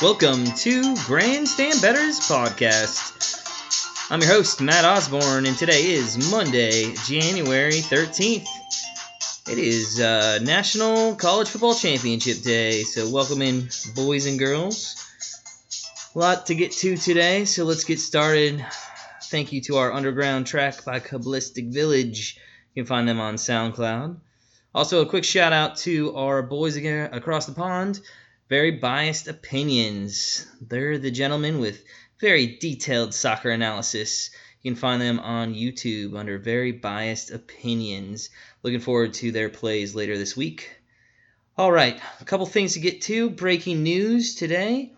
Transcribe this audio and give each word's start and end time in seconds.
Welcome 0.00 0.44
to 0.44 0.94
Grandstand 1.06 1.82
Betters 1.82 2.20
Podcast. 2.20 4.12
I'm 4.12 4.20
your 4.20 4.30
host, 4.30 4.60
Matt 4.60 4.84
Osborne, 4.84 5.44
and 5.44 5.58
today 5.58 5.90
is 5.90 6.30
Monday, 6.30 6.94
January 7.06 7.72
13th. 7.72 8.46
It 9.50 9.58
is 9.58 10.00
uh, 10.00 10.38
National 10.40 11.16
College 11.16 11.48
Football 11.48 11.74
Championship 11.74 12.42
Day, 12.42 12.84
so 12.84 13.10
welcome 13.10 13.42
in, 13.42 13.70
boys 13.96 14.26
and 14.26 14.38
girls. 14.38 15.04
A 16.14 16.18
lot 16.20 16.46
to 16.46 16.54
get 16.54 16.70
to 16.74 16.96
today, 16.96 17.44
so 17.44 17.64
let's 17.64 17.82
get 17.82 17.98
started. 17.98 18.64
Thank 19.24 19.52
you 19.52 19.60
to 19.62 19.78
our 19.78 19.92
underground 19.92 20.46
track 20.46 20.84
by 20.84 21.00
Cabalistic 21.00 21.72
Village. 21.72 22.38
You 22.72 22.84
can 22.84 22.88
find 22.88 23.08
them 23.08 23.18
on 23.18 23.34
SoundCloud. 23.34 24.16
Also, 24.76 25.00
a 25.00 25.06
quick 25.06 25.24
shout 25.24 25.52
out 25.52 25.76
to 25.78 26.14
our 26.14 26.40
boys 26.40 26.76
again 26.76 27.12
across 27.12 27.46
the 27.46 27.52
pond. 27.52 27.98
Very 28.48 28.70
biased 28.70 29.28
opinions. 29.28 30.46
They're 30.62 30.96
the 30.96 31.10
gentlemen 31.10 31.58
with 31.58 31.84
very 32.18 32.56
detailed 32.56 33.12
soccer 33.12 33.50
analysis. 33.50 34.30
You 34.62 34.72
can 34.72 34.80
find 34.80 35.02
them 35.02 35.20
on 35.20 35.54
YouTube 35.54 36.18
under 36.18 36.38
Very 36.38 36.72
Biased 36.72 37.30
Opinions. 37.30 38.30
Looking 38.62 38.80
forward 38.80 39.12
to 39.14 39.32
their 39.32 39.50
plays 39.50 39.94
later 39.94 40.16
this 40.16 40.34
week. 40.34 40.70
All 41.58 41.70
right, 41.70 42.00
a 42.20 42.24
couple 42.24 42.46
things 42.46 42.72
to 42.72 42.80
get 42.80 43.02
to. 43.02 43.28
Breaking 43.28 43.82
news 43.82 44.34
today 44.34 44.94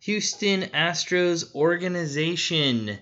Houston 0.00 0.62
Astros 0.62 1.54
organization. 1.54 2.98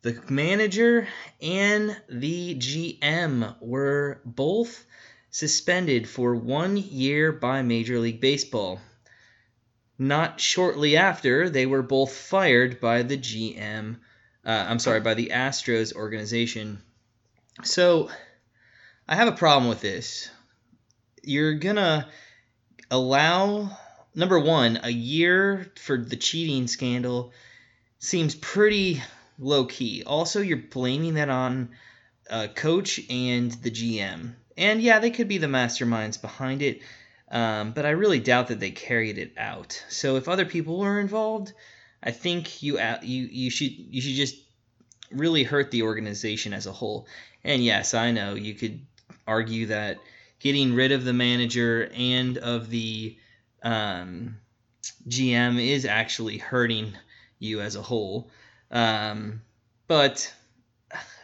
The 0.00 0.22
manager 0.30 1.06
and 1.42 2.00
the 2.08 2.54
GM 2.54 3.56
were 3.60 4.22
both 4.24 4.86
suspended 5.30 6.08
for 6.08 6.34
one 6.34 6.78
year 6.78 7.30
by 7.30 7.60
Major 7.60 7.98
League 7.98 8.22
Baseball. 8.22 8.80
Not 9.98 10.40
shortly 10.40 10.96
after, 10.96 11.50
they 11.50 11.66
were 11.66 11.82
both 11.82 12.14
fired 12.14 12.80
by 12.80 13.02
the 13.02 13.18
GM. 13.18 13.96
Uh, 14.44 14.66
I'm 14.68 14.78
sorry, 14.78 15.00
by 15.00 15.14
the 15.14 15.30
Astros 15.34 15.94
organization. 15.94 16.80
So, 17.64 18.08
I 19.08 19.16
have 19.16 19.28
a 19.28 19.32
problem 19.32 19.68
with 19.68 19.80
this. 19.80 20.30
You're 21.22 21.54
gonna 21.54 22.08
allow 22.90 23.76
number 24.14 24.38
one 24.38 24.80
a 24.82 24.90
year 24.90 25.72
for 25.76 25.96
the 25.98 26.16
cheating 26.16 26.68
scandal 26.68 27.32
seems 27.98 28.34
pretty 28.34 29.02
low 29.38 29.64
key. 29.64 30.02
Also, 30.06 30.40
you're 30.40 30.58
blaming 30.58 31.14
that 31.14 31.28
on 31.28 31.70
a 32.30 32.48
coach 32.48 33.00
and 33.10 33.50
the 33.50 33.70
GM. 33.70 34.34
And 34.56 34.82
yeah, 34.82 34.98
they 34.98 35.10
could 35.10 35.28
be 35.28 35.38
the 35.38 35.46
masterminds 35.46 36.20
behind 36.20 36.62
it, 36.62 36.82
um, 37.30 37.72
but 37.72 37.84
I 37.84 37.90
really 37.90 38.20
doubt 38.20 38.48
that 38.48 38.60
they 38.60 38.70
carried 38.70 39.18
it 39.18 39.32
out. 39.36 39.82
So 39.88 40.16
if 40.16 40.28
other 40.28 40.46
people 40.46 40.78
were 40.78 41.00
involved, 41.00 41.52
I 42.02 42.10
think 42.10 42.62
you 42.62 42.78
you 43.02 43.28
you 43.30 43.50
should 43.50 43.72
you 43.72 44.00
should 44.00 44.14
just 44.14 44.36
really 45.10 45.42
hurt 45.42 45.70
the 45.70 45.82
organization 45.82 46.52
as 46.52 46.66
a 46.66 46.72
whole. 46.72 47.06
And 47.44 47.64
yes, 47.64 47.94
I 47.94 48.10
know 48.12 48.34
you 48.34 48.54
could 48.54 48.80
argue 49.26 49.66
that 49.66 49.98
getting 50.40 50.74
rid 50.74 50.92
of 50.92 51.04
the 51.04 51.12
manager 51.12 51.90
and 51.94 52.38
of 52.38 52.70
the 52.70 53.16
um, 53.62 54.38
GM 55.08 55.64
is 55.64 55.84
actually 55.84 56.38
hurting 56.38 56.92
you 57.38 57.60
as 57.60 57.76
a 57.76 57.82
whole. 57.82 58.30
Um, 58.70 59.42
but 59.86 60.32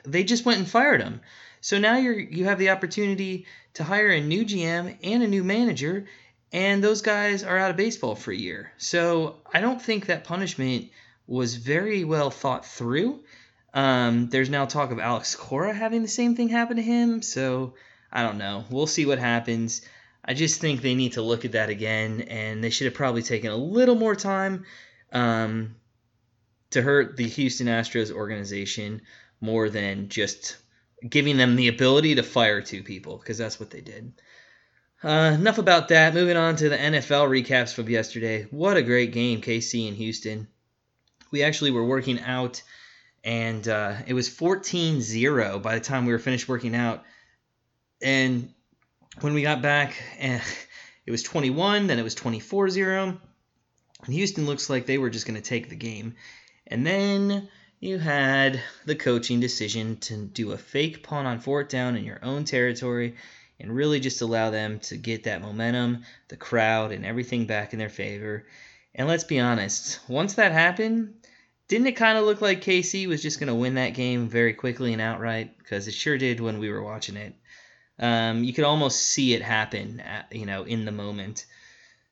they 0.04 0.24
just 0.24 0.44
went 0.44 0.58
and 0.58 0.68
fired 0.68 1.02
him. 1.02 1.20
So 1.60 1.78
now 1.78 1.96
you're 1.96 2.18
you 2.18 2.44
have 2.44 2.58
the 2.58 2.70
opportunity 2.70 3.46
to 3.74 3.84
hire 3.84 4.10
a 4.10 4.20
new 4.20 4.44
GM 4.44 4.96
and 5.02 5.22
a 5.22 5.28
new 5.28 5.44
manager, 5.44 6.06
and 6.52 6.82
those 6.82 7.02
guys 7.02 7.42
are 7.42 7.58
out 7.58 7.70
of 7.70 7.76
baseball 7.76 8.14
for 8.14 8.30
a 8.30 8.36
year. 8.36 8.72
So 8.78 9.36
I 9.52 9.60
don't 9.60 9.82
think 9.82 10.06
that 10.06 10.24
punishment 10.24 10.90
was 11.26 11.56
very 11.56 12.04
well 12.04 12.30
thought 12.30 12.64
through. 12.64 13.24
Um, 13.72 14.28
there's 14.28 14.50
now 14.50 14.66
talk 14.66 14.92
of 14.92 15.00
Alex 15.00 15.34
Cora 15.34 15.74
having 15.74 16.02
the 16.02 16.08
same 16.08 16.36
thing 16.36 16.48
happen 16.48 16.76
to 16.76 16.82
him. 16.82 17.22
So 17.22 17.74
I 18.12 18.22
don't 18.22 18.38
know. 18.38 18.64
We'll 18.70 18.86
see 18.86 19.06
what 19.06 19.18
happens. 19.18 19.82
I 20.24 20.34
just 20.34 20.60
think 20.60 20.80
they 20.80 20.94
need 20.94 21.14
to 21.14 21.22
look 21.22 21.44
at 21.44 21.52
that 21.52 21.68
again, 21.68 22.22
and 22.22 22.62
they 22.62 22.70
should 22.70 22.86
have 22.86 22.94
probably 22.94 23.22
taken 23.22 23.50
a 23.50 23.56
little 23.56 23.96
more 23.96 24.14
time 24.14 24.64
um, 25.12 25.74
to 26.70 26.80
hurt 26.80 27.16
the 27.16 27.28
Houston 27.28 27.66
Astros 27.66 28.10
organization 28.10 29.02
more 29.40 29.68
than 29.68 30.08
just 30.08 30.56
giving 31.08 31.36
them 31.36 31.56
the 31.56 31.68
ability 31.68 32.14
to 32.16 32.22
fire 32.22 32.60
two 32.60 32.82
people 32.82 33.18
because 33.18 33.38
that's 33.38 33.60
what 33.60 33.70
they 33.70 33.80
did. 33.80 34.12
Uh, 35.02 35.32
enough 35.38 35.58
about 35.58 35.88
that. 35.88 36.14
Moving 36.14 36.36
on 36.36 36.56
to 36.56 36.68
the 36.68 36.78
NFL 36.78 37.28
recaps 37.28 37.74
from 37.74 37.88
yesterday. 37.88 38.46
What 38.50 38.76
a 38.76 38.82
great 38.82 39.12
game, 39.12 39.42
KC 39.42 39.88
and 39.88 39.96
Houston. 39.96 40.48
We 41.30 41.42
actually 41.42 41.72
were 41.72 41.84
working 41.84 42.20
out, 42.20 42.62
and 43.22 43.66
uh, 43.68 43.96
it 44.06 44.14
was 44.14 44.28
14 44.28 45.02
0 45.02 45.58
by 45.58 45.74
the 45.74 45.84
time 45.84 46.06
we 46.06 46.12
were 46.12 46.18
finished 46.18 46.48
working 46.48 46.74
out. 46.74 47.04
And 48.00 48.54
when 49.20 49.34
we 49.34 49.42
got 49.42 49.60
back, 49.60 49.94
eh, 50.18 50.40
it 51.04 51.10
was 51.10 51.22
21, 51.22 51.86
then 51.86 51.98
it 51.98 52.02
was 52.02 52.14
24 52.14 52.70
0. 52.70 53.20
And 54.04 54.14
Houston 54.14 54.46
looks 54.46 54.70
like 54.70 54.86
they 54.86 54.98
were 54.98 55.10
just 55.10 55.26
going 55.26 55.40
to 55.40 55.46
take 55.46 55.68
the 55.68 55.76
game. 55.76 56.14
And 56.66 56.86
then 56.86 57.48
you 57.80 57.98
had 57.98 58.62
the 58.86 58.94
coaching 58.94 59.40
decision 59.40 59.96
to 59.98 60.16
do 60.16 60.52
a 60.52 60.58
fake 60.58 61.02
punt 61.02 61.26
on 61.26 61.40
fourth 61.40 61.68
down 61.68 61.96
in 61.96 62.04
your 62.04 62.24
own 62.24 62.44
territory 62.44 63.14
and 63.60 63.74
really 63.74 64.00
just 64.00 64.22
allow 64.22 64.50
them 64.50 64.80
to 64.80 64.96
get 64.96 65.24
that 65.24 65.42
momentum, 65.42 66.04
the 66.28 66.36
crowd, 66.36 66.92
and 66.92 67.04
everything 67.04 67.46
back 67.46 67.72
in 67.72 67.78
their 67.78 67.88
favor. 67.88 68.46
And 68.94 69.08
let's 69.08 69.24
be 69.24 69.40
honest, 69.40 70.00
once 70.08 70.34
that 70.34 70.52
happened, 70.52 71.14
didn't 71.68 71.86
it 71.86 71.92
kind 71.92 72.18
of 72.18 72.24
look 72.24 72.40
like 72.40 72.62
KC 72.62 73.06
was 73.06 73.22
just 73.22 73.40
going 73.40 73.48
to 73.48 73.54
win 73.54 73.74
that 73.74 73.94
game 73.94 74.28
very 74.28 74.54
quickly 74.54 74.92
and 74.92 75.00
outright? 75.00 75.56
Because 75.58 75.88
it 75.88 75.94
sure 75.94 76.18
did 76.18 76.40
when 76.40 76.58
we 76.58 76.70
were 76.70 76.82
watching 76.82 77.16
it. 77.16 77.34
Um, 77.98 78.44
you 78.44 78.52
could 78.52 78.64
almost 78.64 79.00
see 79.00 79.34
it 79.34 79.42
happen, 79.42 80.00
at, 80.00 80.32
you 80.32 80.46
know, 80.46 80.64
in 80.64 80.84
the 80.84 80.92
moment. 80.92 81.46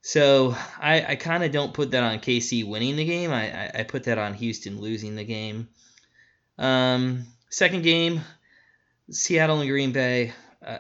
So 0.03 0.57
I, 0.81 1.13
I 1.13 1.17
kind 1.17 1.45
of 1.45 1.53
don't 1.53 1.73
put 1.73 1.93
that 1.93 2.03
on 2.03 2.19
KC 2.19 2.67
winning 2.67 2.97
the 2.97 3.05
game. 3.05 3.31
I, 3.31 3.71
I, 3.73 3.83
put 3.85 4.05
that 4.05 4.19
on 4.19 4.35
Houston 4.35 4.81
losing 4.81 5.15
the 5.15 5.23
game. 5.23 5.69
Um, 6.59 7.25
second 7.51 7.83
game, 7.83 8.21
Seattle 9.11 9.61
and 9.61 9.71
Green 9.71 9.93
Bay. 9.93 10.33
Uh, 10.65 10.79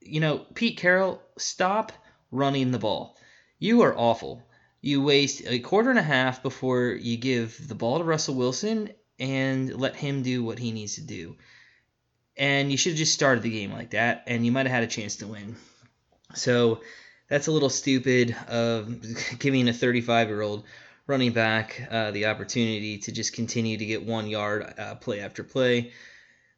you 0.00 0.20
know, 0.20 0.38
Pete 0.54 0.78
Carroll, 0.78 1.22
stop 1.36 1.92
running 2.30 2.70
the 2.70 2.78
ball. 2.78 3.18
You 3.58 3.82
are 3.82 3.96
awful. 3.96 4.42
You 4.80 5.02
waste 5.02 5.42
a 5.46 5.58
quarter 5.58 5.90
and 5.90 5.98
a 5.98 6.02
half 6.02 6.42
before 6.42 6.96
you 6.98 7.18
give 7.18 7.68
the 7.68 7.74
ball 7.74 7.98
to 7.98 8.04
Russell 8.04 8.36
Wilson 8.36 8.90
and 9.18 9.78
let 9.78 9.96
him 9.96 10.22
do 10.22 10.42
what 10.42 10.58
he 10.58 10.72
needs 10.72 10.94
to 10.94 11.02
do. 11.02 11.36
And 12.38 12.70
you 12.70 12.78
should 12.78 12.92
have 12.92 12.98
just 12.98 13.12
started 13.12 13.42
the 13.42 13.50
game 13.50 13.70
like 13.70 13.90
that, 13.90 14.24
and 14.26 14.46
you 14.46 14.52
might 14.52 14.64
have 14.64 14.74
had 14.74 14.84
a 14.84 14.86
chance 14.86 15.16
to 15.16 15.26
win. 15.26 15.56
So 16.34 16.80
that's 17.30 17.46
a 17.46 17.52
little 17.52 17.70
stupid 17.70 18.36
of 18.48 18.94
giving 19.38 19.68
a 19.68 19.72
35 19.72 20.28
year 20.28 20.42
old 20.42 20.64
running 21.06 21.32
back 21.32 21.88
uh, 21.90 22.10
the 22.10 22.26
opportunity 22.26 22.98
to 22.98 23.12
just 23.12 23.32
continue 23.32 23.78
to 23.78 23.86
get 23.86 24.04
one 24.04 24.28
yard 24.28 24.74
uh, 24.78 24.94
play 24.96 25.20
after 25.20 25.42
play. 25.42 25.92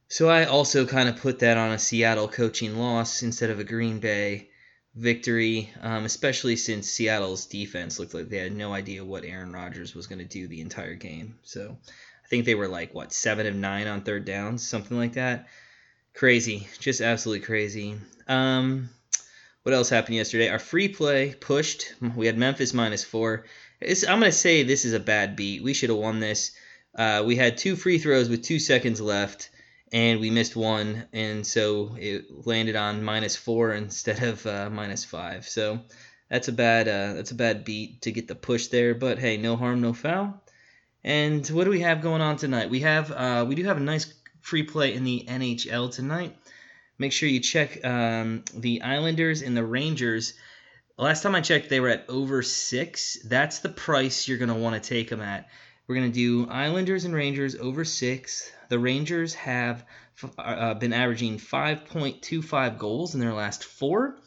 So 0.08 0.28
I 0.28 0.44
also 0.44 0.84
kind 0.84 1.08
of 1.08 1.16
put 1.16 1.38
that 1.38 1.56
on 1.56 1.70
a 1.70 1.78
Seattle 1.78 2.28
coaching 2.28 2.76
loss 2.76 3.22
instead 3.22 3.50
of 3.50 3.60
a 3.60 3.64
Green 3.64 3.98
Bay 3.98 4.50
victory, 4.94 5.70
um, 5.80 6.04
especially 6.04 6.56
since 6.56 6.90
Seattle's 6.90 7.46
defense 7.46 7.98
looked 7.98 8.12
like 8.12 8.28
they 8.28 8.38
had 8.38 8.52
no 8.52 8.74
idea 8.74 9.04
what 9.04 9.24
Aaron 9.24 9.52
Rodgers 9.52 9.94
was 9.94 10.06
going 10.06 10.18
to 10.18 10.24
do 10.26 10.48
the 10.48 10.60
entire 10.60 10.94
game. 10.94 11.38
So 11.44 11.78
I 12.24 12.28
think 12.28 12.44
they 12.44 12.54
were 12.54 12.68
like, 12.68 12.92
what, 12.92 13.12
seven 13.12 13.46
of 13.46 13.54
nine 13.54 13.86
on 13.86 14.02
third 14.02 14.26
downs, 14.26 14.66
something 14.66 14.98
like 14.98 15.14
that. 15.14 15.48
Crazy, 16.12 16.68
just 16.78 17.00
absolutely 17.00 17.46
crazy. 17.46 17.96
Um, 18.28 18.90
what 19.62 19.74
else 19.74 19.88
happened 19.88 20.16
yesterday? 20.16 20.48
Our 20.48 20.58
free 20.58 20.88
play 20.88 21.34
pushed. 21.34 21.94
We 22.16 22.26
had 22.26 22.36
Memphis 22.36 22.74
minus 22.74 23.04
four. 23.04 23.44
It's, 23.80 24.06
I'm 24.06 24.20
going 24.20 24.30
to 24.30 24.36
say 24.36 24.62
this 24.62 24.84
is 24.84 24.92
a 24.92 25.00
bad 25.00 25.36
beat. 25.36 25.62
We 25.62 25.74
should 25.74 25.90
have 25.90 25.98
won 25.98 26.20
this. 26.20 26.52
Uh, 26.96 27.22
we 27.24 27.36
had 27.36 27.56
two 27.56 27.76
free 27.76 27.98
throws 27.98 28.28
with 28.28 28.42
two 28.42 28.58
seconds 28.58 29.00
left, 29.00 29.50
and 29.92 30.20
we 30.20 30.30
missed 30.30 30.56
one, 30.56 31.06
and 31.12 31.46
so 31.46 31.96
it 31.98 32.46
landed 32.46 32.76
on 32.76 33.02
minus 33.02 33.36
four 33.36 33.72
instead 33.72 34.22
of 34.22 34.46
uh, 34.46 34.68
minus 34.70 35.04
five. 35.04 35.48
So 35.48 35.80
that's 36.28 36.48
a 36.48 36.52
bad 36.52 36.88
uh, 36.88 37.14
that's 37.14 37.30
a 37.30 37.36
bad 37.36 37.64
beat 37.64 38.02
to 38.02 38.12
get 38.12 38.28
the 38.28 38.34
push 38.34 38.66
there. 38.66 38.94
But 38.94 39.18
hey, 39.18 39.36
no 39.36 39.56
harm, 39.56 39.80
no 39.80 39.94
foul. 39.94 40.42
And 41.04 41.46
what 41.48 41.64
do 41.64 41.70
we 41.70 41.80
have 41.80 42.02
going 42.02 42.20
on 42.20 42.36
tonight? 42.36 42.68
We 42.68 42.80
have 42.80 43.10
uh, 43.10 43.44
we 43.48 43.54
do 43.54 43.64
have 43.64 43.78
a 43.78 43.80
nice 43.80 44.12
free 44.40 44.64
play 44.64 44.94
in 44.94 45.04
the 45.04 45.24
NHL 45.28 45.92
tonight 45.92 46.36
make 47.02 47.12
sure 47.12 47.28
you 47.28 47.40
check 47.40 47.84
um, 47.84 48.44
the 48.54 48.80
Islanders 48.82 49.42
and 49.42 49.56
the 49.56 49.64
Rangers. 49.64 50.34
Last 50.96 51.24
time 51.24 51.34
I 51.34 51.40
checked, 51.40 51.68
they 51.68 51.80
were 51.80 51.88
at 51.88 52.06
over 52.08 52.42
six. 52.42 53.18
That's 53.24 53.58
the 53.58 53.68
price 53.68 54.28
you're 54.28 54.38
going 54.38 54.54
to 54.54 54.54
want 54.54 54.80
to 54.80 54.88
take 54.88 55.10
them 55.10 55.20
at. 55.20 55.48
We're 55.86 55.96
going 55.96 56.12
to 56.12 56.14
do 56.14 56.48
Islanders 56.48 57.04
and 57.04 57.12
Rangers 57.12 57.56
over 57.56 57.84
six. 57.84 58.48
The 58.68 58.78
Rangers 58.78 59.34
have 59.34 59.84
uh, 60.38 60.74
been 60.74 60.92
averaging 60.92 61.38
5.25 61.38 62.78
goals 62.78 63.14
in 63.14 63.20
their 63.20 63.34
last 63.34 63.64
four. 63.64 64.18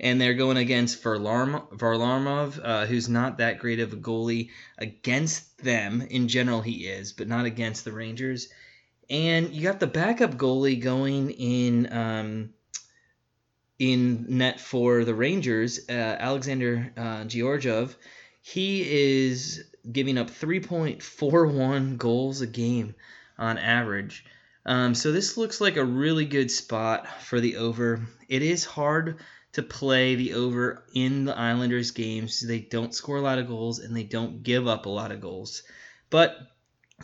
and 0.00 0.18
they're 0.18 0.34
going 0.34 0.56
against 0.56 1.02
Varlam- 1.04 1.68
Varlamov, 1.76 2.58
uh, 2.64 2.86
who's 2.86 3.10
not 3.10 3.38
that 3.38 3.58
great 3.58 3.78
of 3.78 3.92
a 3.92 3.96
goalie. 3.96 4.48
Against 4.78 5.62
them, 5.62 6.00
in 6.00 6.28
general, 6.28 6.62
he 6.62 6.86
is, 6.86 7.12
but 7.12 7.28
not 7.28 7.44
against 7.44 7.84
the 7.84 7.92
Rangers. 7.92 8.48
And 9.10 9.52
you 9.52 9.62
got 9.62 9.80
the 9.80 9.86
backup 9.86 10.36
goalie 10.36 10.80
going 10.80 11.30
in 11.30 11.92
um, 11.92 12.54
in 13.78 14.26
net 14.38 14.60
for 14.60 15.04
the 15.04 15.14
Rangers, 15.14 15.88
uh, 15.88 15.92
Alexander 15.92 16.92
uh, 16.96 17.24
Georgiev. 17.24 17.96
He 18.40 19.30
is 19.32 19.64
giving 19.90 20.18
up 20.18 20.30
3.41 20.30 21.96
goals 21.96 22.40
a 22.40 22.46
game 22.46 22.94
on 23.38 23.58
average. 23.58 24.24
Um, 24.64 24.94
so 24.94 25.10
this 25.10 25.36
looks 25.36 25.60
like 25.60 25.76
a 25.76 25.84
really 25.84 26.24
good 26.24 26.50
spot 26.50 27.06
for 27.22 27.40
the 27.40 27.56
over. 27.56 28.00
It 28.28 28.42
is 28.42 28.64
hard 28.64 29.18
to 29.54 29.62
play 29.62 30.14
the 30.14 30.34
over 30.34 30.84
in 30.94 31.24
the 31.24 31.36
Islanders 31.36 31.90
games. 31.90 32.40
They 32.40 32.60
don't 32.60 32.94
score 32.94 33.16
a 33.16 33.22
lot 33.22 33.38
of 33.38 33.48
goals 33.48 33.80
and 33.80 33.96
they 33.96 34.04
don't 34.04 34.42
give 34.42 34.66
up 34.66 34.86
a 34.86 34.90
lot 34.90 35.12
of 35.12 35.20
goals. 35.20 35.62
But 36.10 36.36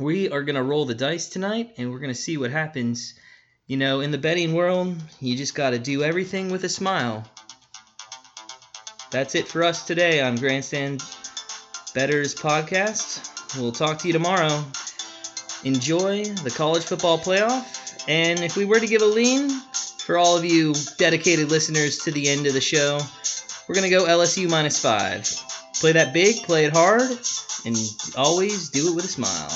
we 0.00 0.30
are 0.30 0.42
going 0.42 0.56
to 0.56 0.62
roll 0.62 0.84
the 0.84 0.94
dice 0.94 1.28
tonight 1.28 1.74
and 1.76 1.90
we're 1.90 1.98
going 1.98 2.12
to 2.12 2.20
see 2.20 2.36
what 2.36 2.50
happens. 2.50 3.14
You 3.66 3.76
know, 3.76 4.00
in 4.00 4.10
the 4.10 4.18
betting 4.18 4.54
world, 4.54 4.96
you 5.20 5.36
just 5.36 5.54
got 5.54 5.70
to 5.70 5.78
do 5.78 6.02
everything 6.02 6.50
with 6.50 6.64
a 6.64 6.68
smile. 6.68 7.24
That's 9.10 9.34
it 9.34 9.48
for 9.48 9.62
us 9.62 9.86
today 9.86 10.20
on 10.20 10.36
Grandstand 10.36 11.02
Betters 11.94 12.34
Podcast. 12.34 13.56
We'll 13.58 13.72
talk 13.72 13.98
to 13.98 14.06
you 14.06 14.12
tomorrow. 14.12 14.64
Enjoy 15.64 16.24
the 16.24 16.50
college 16.50 16.84
football 16.84 17.18
playoff. 17.18 18.04
And 18.08 18.40
if 18.40 18.56
we 18.56 18.64
were 18.64 18.80
to 18.80 18.86
give 18.86 19.02
a 19.02 19.06
lean, 19.06 19.50
for 20.08 20.16
all 20.16 20.38
of 20.38 20.44
you 20.44 20.74
dedicated 20.96 21.50
listeners 21.50 21.98
to 21.98 22.10
the 22.10 22.28
end 22.28 22.46
of 22.46 22.54
the 22.54 22.60
show, 22.60 22.98
we're 23.68 23.74
going 23.74 23.90
to 23.90 23.94
go 23.94 24.06
LSU 24.06 24.48
minus 24.48 24.80
five. 24.80 25.28
Play 25.74 25.92
that 25.92 26.14
big, 26.14 26.42
play 26.44 26.64
it 26.64 26.72
hard, 26.72 27.10
and 27.66 27.76
always 28.16 28.70
do 28.70 28.90
it 28.90 28.96
with 28.96 29.04
a 29.04 29.08
smile. 29.08 29.50